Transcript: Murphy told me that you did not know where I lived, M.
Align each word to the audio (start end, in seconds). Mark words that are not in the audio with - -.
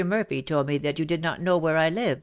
Murphy 0.03 0.41
told 0.41 0.65
me 0.67 0.77
that 0.79 0.97
you 0.97 1.05
did 1.05 1.21
not 1.21 1.41
know 1.43 1.57
where 1.59 1.77
I 1.77 1.87
lived, 1.89 2.11
M. 2.17 2.19